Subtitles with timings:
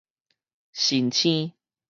[0.73, 1.53] 辰星